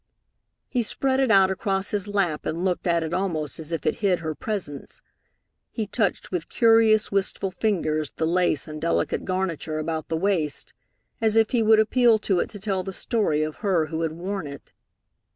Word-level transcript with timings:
He 0.67 0.81
spread 0.81 1.19
it 1.19 1.29
out 1.29 1.51
across 1.51 1.91
his 1.91 2.07
lap 2.07 2.43
and 2.47 2.65
looked 2.65 2.87
at 2.87 3.03
it 3.03 3.13
almost 3.13 3.59
as 3.59 3.71
if 3.71 3.85
it 3.85 3.97
hid 3.97 4.17
her 4.17 4.33
presence. 4.33 4.99
He 5.69 5.85
touched 5.85 6.31
with 6.31 6.49
curious, 6.49 7.11
wistful 7.11 7.51
fingers 7.51 8.11
the 8.15 8.25
lace 8.25 8.67
and 8.67 8.81
delicate 8.81 9.25
garniture 9.25 9.77
about 9.77 10.07
the 10.07 10.17
waist, 10.17 10.73
as 11.21 11.35
if 11.35 11.51
he 11.51 11.61
would 11.61 11.79
appeal 11.79 12.17
to 12.17 12.39
it 12.39 12.49
to 12.49 12.59
tell 12.59 12.81
the 12.81 12.91
story 12.93 13.43
of 13.43 13.57
her 13.57 13.85
who 13.93 14.01
had 14.01 14.13
worn 14.13 14.47
it. 14.47 14.71